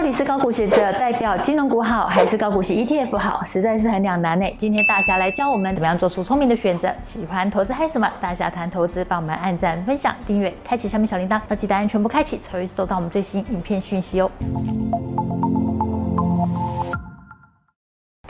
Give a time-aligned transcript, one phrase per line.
[0.00, 3.44] 到底是高股息的代表金融股好，还是高股息 ETF 好？
[3.44, 4.46] 实在是很两难呢。
[4.56, 6.90] 今天大侠来教我们怎么样做出聪明的选择。
[7.02, 8.10] 喜欢投资嗨什么？
[8.18, 14.30] 大侠谈投资，帮我们按赞、分享、订阅，开启下面小铃铛，要记答案全部开启，才会收到我们最新影片讯息哦。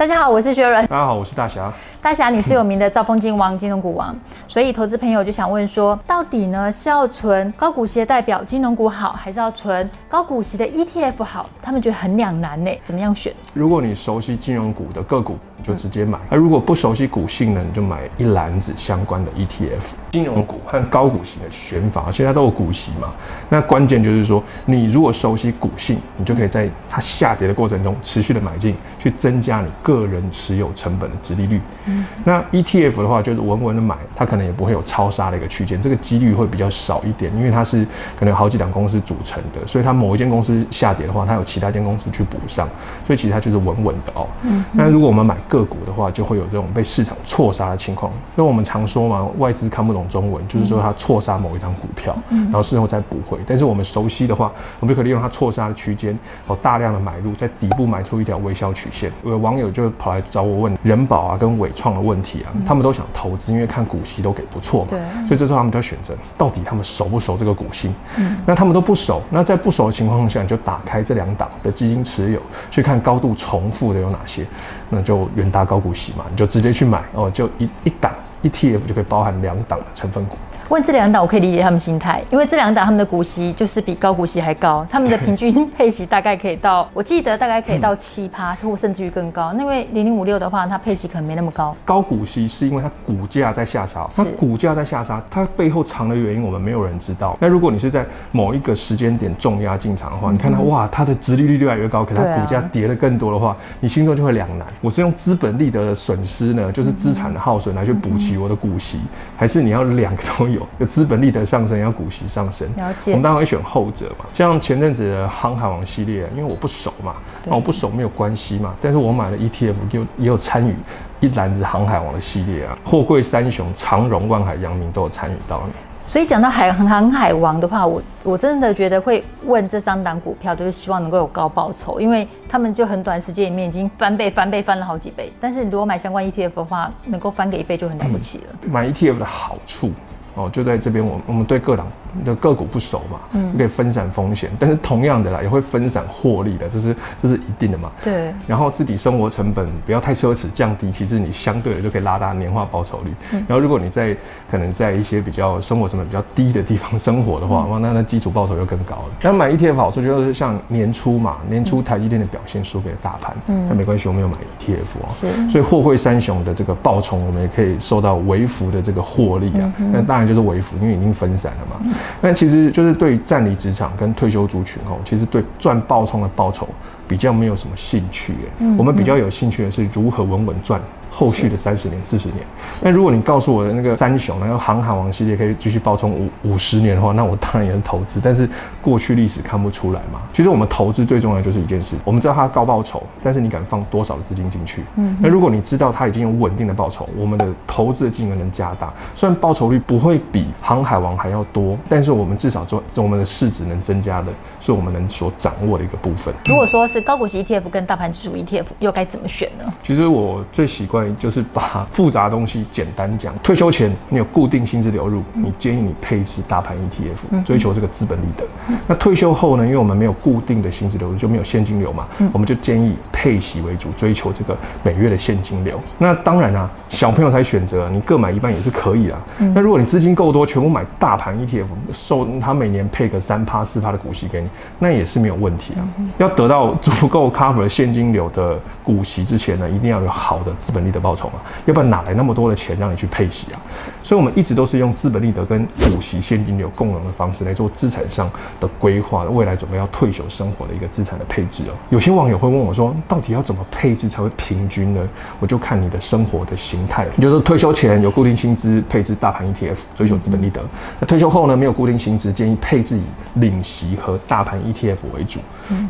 [0.01, 0.87] 大家好，我是薛仁。
[0.87, 1.71] 大家好，我是大侠。
[2.01, 4.17] 大侠，你是有名的兆丰金王、金融股王，
[4.49, 11.51] 所以投资朋友就想问说，到底呢是要存高股息的代表金融股好，还是要存高股息的 ETF 好？
[11.61, 13.31] 他们觉得很两难呢，怎么样选？
[13.53, 15.37] 如果你熟悉金融股的个股，
[15.67, 19.83] 就直接买；那如果不熟悉股性呢，你就买一篮子相关的 ETF。
[20.11, 23.13] 金融股和高股息的选法，现在都有股息嘛？
[23.49, 31.61] 那关键就是说，你如果熟悉股性，你就可以在它下跌的过程中持续的买进，去增加你个人持有成本的值利率。
[31.87, 37.85] 嗯，那 ETF 的话，就是稳稳的买，它可能也不会有超杀的一个区间，这个几率会比较少一点，因为它是
[38.19, 42.69] 可能有好几档公司组成的，所以它某一间公司下跌的话，它有其他间公司去补上，
[43.07, 44.27] 所以其实它就是稳稳的哦。
[44.43, 48.11] 嗯，那如果我们买个股的话，就会有这种被市场错杀的情况。
[48.37, 50.01] 因为我们常说嘛，外资看不懂。
[50.09, 53.39] 中文就是说，它错杀某一张股票，然后事后再补回。
[53.47, 59.13] 但是我们熟悉的话，我们就可以利用它错杀的区间，好大量的买入，在底部买出一条微笑曲线。
[59.25, 64.91] 有网友就跑来找我问人保啊跟伟创的问题啊，他们都想投资，因为看股息都给不错嘛。
[64.91, 65.01] 对。
[65.29, 67.93] 所以这时候他们就要选择，到底他们熟不熟这个股息？
[68.17, 68.37] 嗯。
[68.47, 72.41] 那他们都不熟，那在不熟的情况下，你就打开这两档的基金持有，
[72.71, 74.47] 去看高度重复的有哪些，
[74.89, 78.13] 那就远大高股息嘛，你就直接去买哦，就一一档。
[78.43, 80.39] ETF 就可以包含两档的成分股。
[80.71, 89.53] 问这两档，我可以理解他们心态，因为这两档他们的股息就是比高股息还高，他们的平均配息大概可以到，我记得大概可以到七趴，或甚至于更高。
[89.55, 91.75] 那因为零零五六的话，它配息可能没那么高。
[91.85, 97.37] 高股息是因为它股价在下杀，它股价在下杀，它背后藏的原因我们没有人知道。
[97.41, 104.65] 那如果你是在某一个时间点重压进场的话，你看它哇，它的殖利率越来越高，可它股价跌的更多的话，你心中就会两难。
[104.81, 109.01] 我是用资本利得的损失呢，就是资产的耗损来去补齐我的股息，
[109.37, 111.41] 还是你要两个都有，有资本利得。
[111.51, 113.11] 上升要股息上升，了解。
[113.11, 114.27] 我们当然会选后者嘛。
[114.33, 118.73] 像前阵子的航海王系列，因为我不熟嘛，那我不熟没有关系嘛。
[118.81, 120.77] 但是我买了 ETF，就也有参与
[121.19, 125.61] 一篮子航海王的系列啊，货柜三雄长荣、万海、阳明都有参与到。
[126.07, 135.33] 所以讲到海航海王的话，我我真的觉得会问这三档股票，就是希望能够有高报酬，因为他们就很短时间里面已经翻倍、翻倍、翻了好几倍。
[135.41, 138.45] 但是如果买相关 ETF 的话，能够翻个一倍就很了不起了。
[138.63, 139.91] 嗯、买 ETF 的好处。
[140.35, 141.87] 哦，就在这边，我我们对各档
[142.25, 147.91] 的个股不熟嘛，嗯，可以分散风险，但是同样的啦，也会分散获利的，这是这是一定的嘛。
[148.05, 148.33] 对。
[148.47, 153.11] 然后自己生活成本不要太奢侈，降低，其实你相对的就可以拉大年化报酬率。
[153.33, 153.45] 嗯。
[153.49, 154.17] 然后如果你在
[154.49, 159.11] 可能在一些比较生活成本比较低的地方生活的话，哇，那那基础报酬又更高了。
[159.23, 165.09] 那买 ETF 好处就是像年初嘛，年初台积电的表现输给了大盘，嗯，但没关系，我们有买 ETF 啊。
[165.09, 165.51] 是。
[165.51, 169.73] 所以货柜三雄的这个暴冲，我们也可以受到微幅的这个获利啊。
[169.93, 170.20] 那大。
[170.27, 171.95] 就是微幅，因为已经分散了嘛。
[172.21, 176.69] 那其实就是对于暂离职场跟退休族群哦，其实对赚暴冲的报酬
[177.07, 178.35] 比较没有什么兴趣。
[178.77, 180.81] 我们比较有兴趣的是如何稳稳赚。
[181.11, 182.39] 后续的三十年、四十年，
[182.81, 188.21] 那如果你告诉我的那个三雄，然后航海王系列可以继续暴冲五五十年的话，那我当然也是投资。
[188.23, 188.49] 但是
[188.81, 190.23] 过去历史看不出来嘛。
[190.33, 194.83] 其实我们投资最重要的就是一件事，我们知道它高报酬，但是你敢放多少的资金进去？
[194.97, 195.17] 嗯。
[195.21, 198.93] 那如果你知道它已经有稳定的报酬，我们的投资的金额能加大。
[199.15, 206.33] 虽然报酬率不会比航海王还要多，但是我们至少做我们的市值能增加的，是我们能所掌握的一个部分。
[206.47, 209.65] 如果说是高股息 ETF 跟大盘指数 ETF，又该怎么选呢？
[209.85, 211.00] 其实我最习惯。
[211.19, 213.35] 就是把复杂的东西简单讲。
[213.43, 218.45] 退休前你有固定薪资流入，你建议你配置大盘 ETF，追求这个资本利得。
[218.87, 219.65] 那退休后呢？
[219.65, 225.81] 因为我们没有固定的薪资流入，就没有现金流嘛，我们就建议配息为主，追求这个每月的现金流。
[225.99, 229.19] 那当然啊，小朋友才选择，你各买一半也是可以啊。
[229.55, 235.83] 那如果你资金够多，全部买大盘 ETF，收他每年配个三趴四趴的股息给你，那也是没有问题啊。
[236.19, 241.35] 要得到足够 cover 现金流的股息之前呢，一定要有好的资本利得报酬嘛，
[241.67, 243.61] 要不然哪来那么多的钱让你去配息啊？
[244.03, 251.75] 所以，我们一直都是用资本利得跟股息现金流共融的方式来做资产上的规划，未来准备要退休生活的一个资产的配置哦。
[251.91, 255.09] 有些网友会问我说，到底要怎么配置才会平均呢？
[255.39, 260.61] 我就看你的生活的形态，也就是退休前有固定薪资，配置大盘 ETF，追求资本利得；
[260.99, 263.03] 那退休后呢，没有固定薪资，建议配置以
[263.35, 265.41] 领息和大盘 ETF 为主，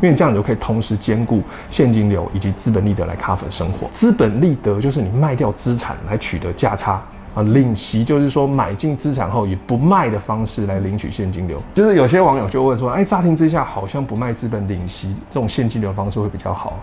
[0.01, 3.87] 因为这样你就可以同时兼顾现金流以及资本利得来 cover 生活。
[3.91, 7.01] 资本利得就是就是你卖掉资产来取得价差。
[7.33, 11.61] 啊，领息就是说买进资产后以不卖的方式来领取现金流。
[11.73, 16.77] 就是有些网友就问说，哎，乍听之下好像不卖资本领息这种现金流方式会比较好，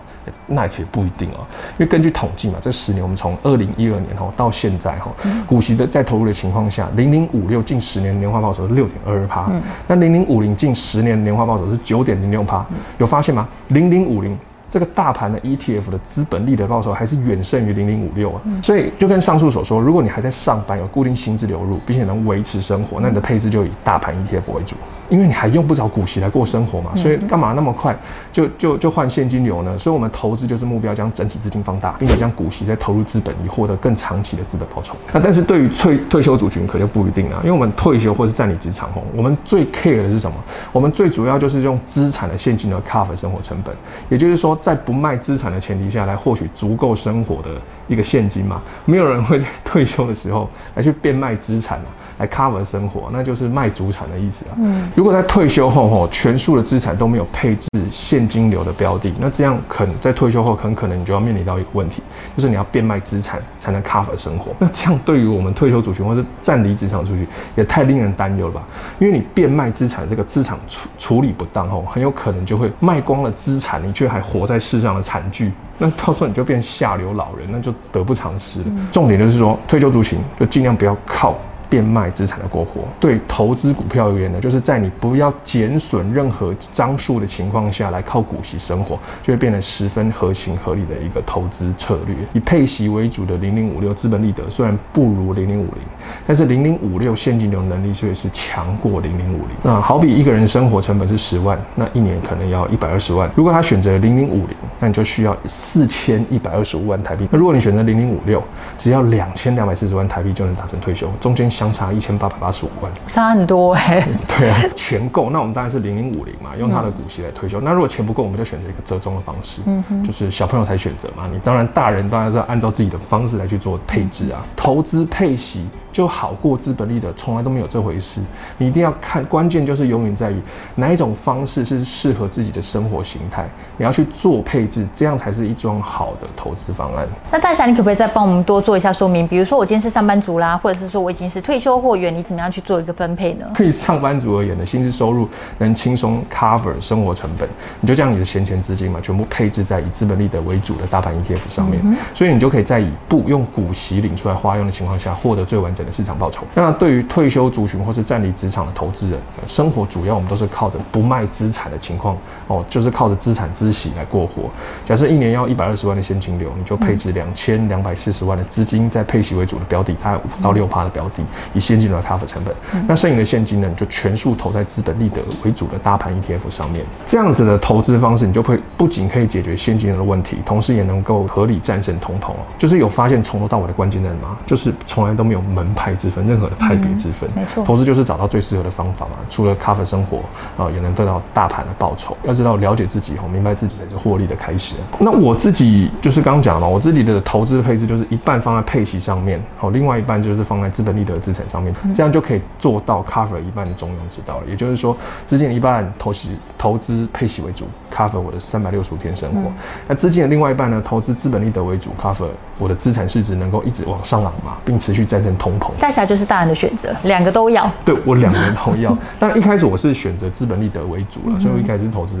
[0.47, 1.45] 那也不一定哦。
[1.77, 5.11] 因为根据统计嘛，这十年我们从二零一二年哈到现在哈，
[5.45, 9.51] 股息的在投入的情况下，零零五六近十年年化报酬是六点二二趴，
[9.85, 12.65] 那零零五零近十年年化报酬是九点零六趴，
[12.97, 13.47] 有发现吗？
[13.67, 14.35] 零零五零。
[14.71, 24.75] 这个大盘的 ETF 的资本利得报酬还是远胜于零零五六啊，所以就跟上述所说，如果你还在上班，有固定薪资流入，并且能维持生活，那你的配置就以大盘 ETF 为主。
[25.09, 27.97] 因为你还用不着股息来过生活嘛，所以干嘛那么快
[28.31, 29.75] 就就就换现金流呢？
[29.75, 34.95] 所以我们投资就是目标将整体资金放大，并且将股息再投入资本，以获得更长期的资本报酬。
[35.11, 40.37] 那但是对于退退休族群可就不一定了，因为我们退休或是占领职场后，我们最 care 的是什么？
[40.71, 43.75] 我们最主要就是用资产的现金流 cover 生活成本，
[44.09, 47.49] 也就是说在不卖资产的前提下来获取足够生活的
[47.87, 48.61] 一个现金嘛。
[48.85, 51.85] 没有人会在退休的时候来去变卖资产啊。
[52.19, 54.53] 来 cover 生活，那就是卖祖产的意思啊。
[54.59, 62.03] 嗯，如果在退休后吼，全数的资产都没有配置现金流的标的，那这样可能在退休后很可能你就要面临到一个问题，
[62.35, 64.51] 就是你要变卖资产才能 cover 生活。
[64.59, 67.25] 那这样对于我们退休族群或是暂离职场族群
[67.55, 68.63] 也太令人担忧了吧？
[68.99, 75.53] 因为你变卖资产这个资产处处理不当吼，很有可能就会卖光了资产，你却还活在世上的惨剧。
[75.77, 78.65] 那到时候你就变下流老人，那就得不偿失了。
[78.91, 81.37] 重点就是说，退休族群就尽量不要靠。
[81.69, 92.15] 变卖资产的过活，对投资股票而言呢，就是在你不要减损任何张数的情况下来靠股息生活，就会变得十分合情合理的一个投资策略。
[92.33, 95.83] 以配息为主的零零五六资本利得虽然不如零零五零，
[96.25, 99.49] 但是零零五六现金流能力却是强过零零五零。
[99.61, 103.29] 那好比一个人生活成本是十万，那一年可能要一百二十万。
[103.35, 107.27] 如果他选择零零五零，那你就需要四千一百二十五万台币。
[107.29, 108.43] 那如果你选择零零五六，
[108.79, 111.47] 只要两千两百四十万台币就能达成退休，中间。
[111.59, 114.07] 相差一千八百八十五万，差很多哎、欸。
[114.39, 117.59] 对啊，钱够，那我们当然是零零五零嘛，用他的股息来退休。
[117.59, 121.27] 嗯、那如果钱不够，我们就选择一个折中的方式，嗯哼，就是小朋友才选择嘛。
[121.29, 125.65] 你当然大人当然是要按照自己的方式来去做配置啊，投资配息。
[125.91, 128.21] 就好过资本利得，从来都没有这回事。
[128.57, 130.39] 你一定要看，关键就是永远在于
[130.75, 133.47] 哪一种方式是适合自己的生活形态，
[133.77, 137.07] 你要去做配置，这样才是一桩好的投资方案。
[137.31, 139.27] 那大侠，你可不可以再帮我们多做一下说明？
[139.27, 143.45] 比如说我今天是上班族啦，或者是说我已经是退休货员，你怎么样去做一个分配呢？
[143.55, 145.27] 对上班族而言的薪资收入
[145.57, 147.47] 能轻松 cover 生活成本，
[147.81, 156.43] 你就将你的闲钱资金嘛，全部配置在以资本利得为主的大盘 ETF 上面，嗯、所以你就可以在以不用股息领出来花用的情况下，获得最完整个市场报酬。
[156.53, 159.17] 那对于退休族群或是暂离职场的投资人，
[159.47, 162.17] 生活主要我们都是靠着不卖资产的情况
[162.47, 164.49] 哦，就是靠着资产孳息来过活。
[164.85, 171.23] 假设一年要一百二十万的现金流，你就配置两千两百四十万的资金在配息为主的标的，大概五到六趴的标的，
[171.53, 172.53] 以现金流来 cover 成本。
[172.85, 176.83] 那剩余的现金呢，你就全数投在资本利得为主的大盘 ETF 上面。
[177.07, 182.33] 这样子的投资方式，你就会不仅可以解决现金流的问题，同时也能够合理战胜通膨。
[182.57, 184.37] 就是有发现从头到尾的关键在哪吗？
[184.45, 187.29] 就是从来都没有门派之分，任何的派别之分。
[187.35, 189.11] 没错，投资就是找到最适合的方法嘛。
[189.29, 190.19] 除了 cover 生活
[190.57, 192.15] 啊，也能得到大盘的报酬。
[192.23, 194.75] 要知道了解自己哦，明白自己才是获利的开始。
[194.99, 204.43] 那我自己就是刚刚讲了，我自己的投资配置就是一半放在配息上面，好，另外一半就是放在资本利得资产上面，这样就可以做到 cover 一半的中庸之道了。
[204.49, 204.95] 也就是说，
[205.27, 209.51] 资金的一半投息投资配息为主，cover 我的三百六十五天生活。
[209.87, 215.71] 那资金的另外一半呢，投资资本利得为主，cover 我的资产市值能够一直往上涨嘛，并持续战胜通膨。
[215.79, 217.69] 大侠就是大人的选择，两个都要。
[217.83, 222.17] 对，我两个都要， 但一开始我是选择资本利得为主了，嗯、所以我一开始投资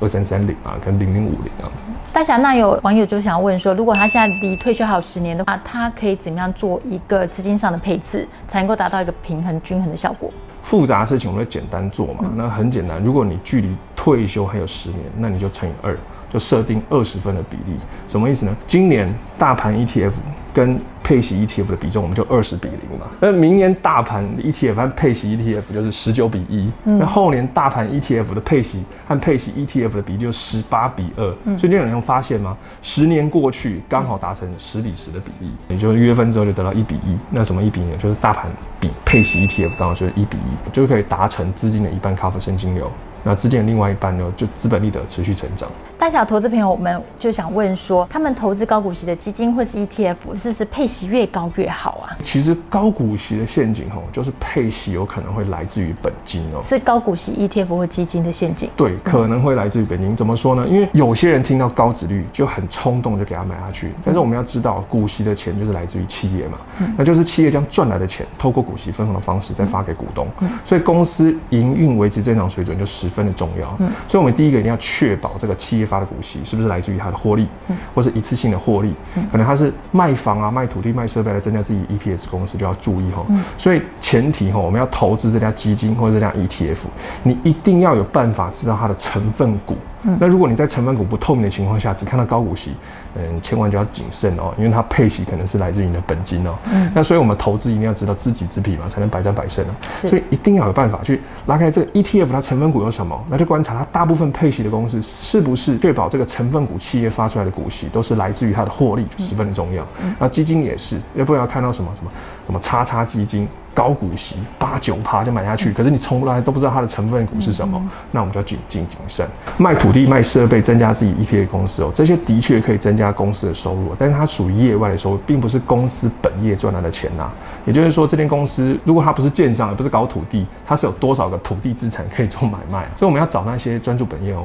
[0.00, 1.70] 二三三零啊，跟零零五零啊。
[2.12, 10.30] 大侠，那有网友就想问说，如果他现在离退休还有十年的话，他可以怎么样做一个资金上的配置，才能够达到一个平衡均衡的效果？
[10.62, 15.96] 复杂的事情我们就简单做嘛，嗯、那很简单，如果你距离退休还有十年，那你就乘以二，
[16.32, 17.76] 就设定二十分的比例。
[18.08, 18.56] 什么意思呢？
[18.66, 20.12] 今年大盘 ETF。
[20.56, 23.06] 跟配息 ETF 的比重，我们就二十比零嘛。
[23.20, 26.68] 那明年大盘 ETF 和配息 ETF 就是十九比一。
[26.82, 31.22] 那后年大盘 ETF 的配息和配息 ETF 的比例就十八比二。
[31.56, 32.56] 所以你有人发现吗？
[32.82, 37.16] 十年过去，刚好达成十比十的比例，也就是约分之后就得到一比一。
[37.30, 37.96] 那什么一比呢？
[38.02, 42.90] 就是大盘比配息 ETF 刚好就是一比一，就可以达成资金的一半 cover 现金流。
[43.26, 45.68] 那资金的另外一半呢，就资本利得持续成长。
[45.98, 52.14] 大小投资朋友我们就想问说，他们投资高股息的基金或是 ETF，是不是配息越高越好啊？
[52.22, 56.62] 其实高股息的陷阱哦，就是配息有可能会来自于本金哦。
[56.62, 58.70] 是高股息 ETF 或基金的陷阱？
[58.76, 60.14] 对，可能会来自于本金。
[60.14, 60.64] 怎么说呢？
[60.68, 66.58] 因为有些人听到高殖率就很冲动就给他买下去，但是我们要知道，股息的钱就是来自于企业嘛，
[66.96, 70.28] 那就是企业将赚来的钱透过股息分红的方式再发给股东，
[70.64, 73.74] 所以公司营运维持正常水准就十分的重要。
[73.80, 83.24] 嗯所以我们第一个一定要确保这个企业发的股息是不是来自于它的获利，嗯或是一次性的获利，嗯可能它是卖房啊、卖土地、卖设备来增加自己 EPS 公司就要注意哈。
[83.28, 86.76] 嗯所以前提哈，我们要投资这家基金或者这家 ETF，
[87.22, 89.76] 你一定要有办法知道它的成分股。
[90.20, 92.72] 那如果你在成分股不透明的情况下，只看到高股息，
[93.16, 96.54] 嗯，千万就要谨慎哦，因为它配息可能是来自于你的本金哦。
[96.72, 96.90] 嗯。
[96.94, 99.74] 那所以我们投资一定要知道知己知彼嘛，才能百战百胜啊。
[99.94, 100.08] 是。
[100.08, 109.84] 所以一定要有办法去拉开这个 ETF 它成分股有什么，那就观察它大部分配息的公司是不是确保这个成分股企业发出来的股息都是来自于它的获利，就十分的重要。
[110.02, 110.14] 嗯。
[110.18, 112.10] 那基金也是，要不然要看到什么什么
[112.46, 113.48] 什么叉叉基金。
[113.76, 117.78] 高股息八九趴就买下去，可是你从来都不知道它的成分股是什么，
[118.10, 119.28] 那我们就要谨谨谨慎。
[119.58, 127.30] 卖土地、卖设备，增加自己 EPA 的公司哦，这些的确可以增加公司的收入，但是它属于业外的收入，并不是公司本业赚来的钱呐。
[127.66, 132.88] 也就是说，这间公司如果它不是建商，也不是搞土地，它是有多少个土地资产可以做买卖？
[132.96, 134.42] 所以我们要找那些专注本业哦、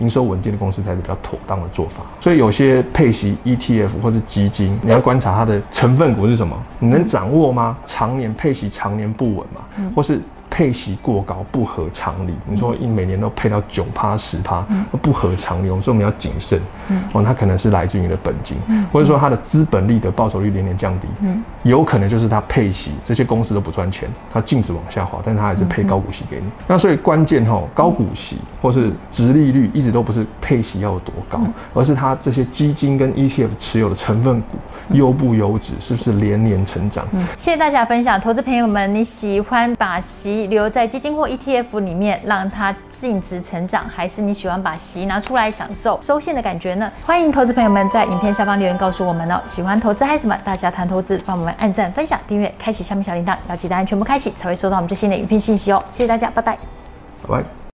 [0.00, 2.02] 营收稳定的公司才是比较妥当的做法。
[2.20, 7.78] 所以有些配息 ETF 或是基金，你要观察它的成分股是什么，你能掌握吗？
[7.86, 8.70] 常年配息。
[8.74, 9.60] 常年不稳嘛，
[9.94, 10.20] 或是
[10.54, 12.32] 配息过高不合常理。
[12.48, 14.64] 你说一每年都配到九趴十趴，
[15.02, 15.68] 不合常理。
[15.80, 16.60] 所以我们要谨慎。
[17.12, 18.56] 哦，它可能是来自于你的本金，
[18.92, 21.08] 或者说它的资本利得报酬率连年降低。
[21.64, 26.44] 有可能就是它配息，这些公司都不赚钱，它净值往下滑，但它还是配高股息给你。
[26.68, 31.40] 那所以关键哈，高股息或是殖利率一直都不是配息要有多高，
[31.72, 34.58] 而是它这些基金跟 ETF 持有的成分股。
[34.90, 37.06] 优不优质，是不是连年成长？
[37.12, 46.90] 嗯，谢谢大家分享，投资朋友们，你喜欢把息留在基金或 ETF 里面，让它净值成长，还是你喜欢把息拿出来享受收现的感觉呢？
[47.04, 49.40] 欢迎投资朋友们在影片下方留言告诉我们哦。
[49.46, 50.36] 喜欢投资嗨什么？
[50.44, 55.82] 大家谈投资，帮我们按赞、分享、订阅、开启下面小铃铛，要记得按全部开启，才会收到我们最新的影片信息哦。
[55.92, 56.58] 谢谢大家，拜拜，
[57.26, 57.63] 拜拜。